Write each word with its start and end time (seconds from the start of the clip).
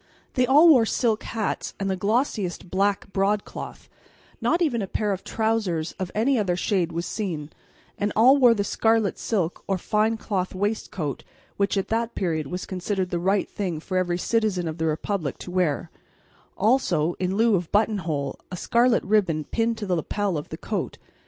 They 0.33 0.47
all 0.47 0.67
wore 0.67 0.87
silk 0.87 1.21
hats 1.21 1.75
and 1.79 1.87
the 1.87 1.95
glossiest 1.95 2.71
black 2.71 3.13
broadcloth, 3.13 3.87
not 4.41 4.59
even 4.59 4.81
a 4.81 4.87
pair 4.87 5.11
of 5.11 5.23
trousers 5.23 5.91
of 5.99 6.09
any 6.15 6.39
other 6.39 6.55
shade 6.55 6.91
was 6.91 7.05
seen; 7.05 7.51
and 7.99 8.11
all 8.15 8.37
wore 8.37 8.55
the 8.55 8.63
scarlet 8.63 9.19
silk 9.19 9.63
or 9.67 9.77
fine 9.77 10.17
cloth 10.17 10.55
waistcoat 10.55 11.23
which, 11.57 11.77
at 11.77 11.89
that 11.89 12.15
period, 12.15 12.47
was 12.47 12.65
considered 12.65 13.11
the 13.11 13.19
right 13.19 13.47
thing 13.47 13.79
for 13.79 13.95
every 13.95 14.17
citizen 14.17 14.67
of 14.67 14.79
the 14.79 14.87
republic 14.87 15.37
to 15.37 15.51
wear; 15.51 15.91
also, 16.57 17.13
in 17.19 17.35
lieu 17.37 17.53
of 17.53 17.71
buttonhole, 17.71 18.39
a 18.51 18.57
scarlet 18.57 19.03
ribbon 19.03 19.43
pinned 19.43 19.77
to 19.77 19.85
the 19.85 19.95
lapel 19.95 20.35
of 20.35 20.49
the 20.49 20.57
coat. 20.57 20.97